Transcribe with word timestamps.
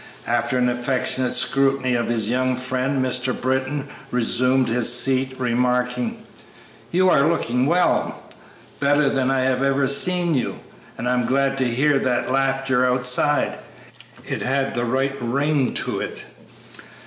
After 0.25 0.57
an 0.57 0.67
affectionate 0.67 1.35
scrutiny 1.35 1.93
of 1.93 2.07
his 2.07 2.27
young 2.27 2.55
friend 2.55 3.05
Mr. 3.05 3.39
Britton 3.39 3.87
resumed 4.09 4.67
his 4.67 4.91
seat, 4.91 5.35
remarking, 5.39 6.23
"You 6.89 7.07
are 7.11 7.29
looking 7.29 7.67
well 7.67 8.19
better 8.79 9.11
than 9.11 9.29
I 9.29 9.41
have 9.41 9.61
ever 9.61 9.87
seen 9.87 10.33
you; 10.33 10.59
and 10.97 11.07
I 11.07 11.15
was 11.17 11.27
glad 11.27 11.55
to 11.59 11.65
hear 11.65 11.99
that 11.99 12.31
laughter 12.31 12.83
outside; 12.83 13.59
it 14.25 14.41
had 14.41 14.73
the 14.73 14.85
right 14.85 15.15
ring 15.21 15.71
to 15.75 15.99
it." 15.99 16.25